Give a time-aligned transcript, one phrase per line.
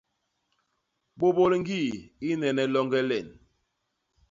[1.19, 1.81] Bôbôl ñgi
[2.27, 3.27] i nnene longe len.